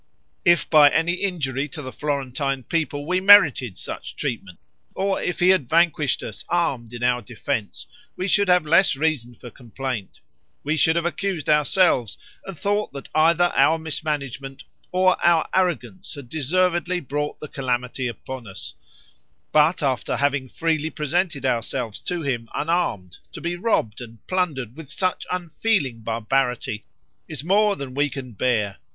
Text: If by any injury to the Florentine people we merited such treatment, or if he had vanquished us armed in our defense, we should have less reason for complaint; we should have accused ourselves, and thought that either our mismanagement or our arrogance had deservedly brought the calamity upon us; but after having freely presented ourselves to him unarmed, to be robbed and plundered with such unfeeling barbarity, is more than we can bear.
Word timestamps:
If 0.43 0.67
by 0.67 0.89
any 0.89 1.11
injury 1.11 1.67
to 1.67 1.83
the 1.83 1.91
Florentine 1.91 2.63
people 2.63 3.05
we 3.05 3.19
merited 3.19 3.77
such 3.77 4.15
treatment, 4.15 4.57
or 4.95 5.21
if 5.21 5.39
he 5.39 5.49
had 5.49 5.69
vanquished 5.69 6.23
us 6.23 6.43
armed 6.49 6.91
in 6.91 7.03
our 7.03 7.21
defense, 7.21 7.85
we 8.15 8.27
should 8.27 8.47
have 8.47 8.65
less 8.65 8.95
reason 8.95 9.35
for 9.35 9.51
complaint; 9.51 10.19
we 10.63 10.75
should 10.75 10.95
have 10.95 11.05
accused 11.05 11.47
ourselves, 11.49 12.17
and 12.47 12.57
thought 12.57 12.91
that 12.93 13.09
either 13.13 13.53
our 13.55 13.77
mismanagement 13.77 14.63
or 14.91 15.23
our 15.23 15.47
arrogance 15.53 16.15
had 16.15 16.27
deservedly 16.29 16.99
brought 16.99 17.39
the 17.39 17.47
calamity 17.47 18.07
upon 18.07 18.47
us; 18.47 18.73
but 19.51 19.83
after 19.83 20.17
having 20.17 20.49
freely 20.49 20.89
presented 20.89 21.45
ourselves 21.45 22.01
to 22.01 22.23
him 22.23 22.49
unarmed, 22.55 23.19
to 23.31 23.39
be 23.39 23.55
robbed 23.55 24.01
and 24.01 24.25
plundered 24.25 24.75
with 24.75 24.91
such 24.91 25.27
unfeeling 25.31 25.99
barbarity, 26.01 26.85
is 27.27 27.43
more 27.43 27.75
than 27.75 27.93
we 27.93 28.09
can 28.09 28.31
bear. 28.31 28.77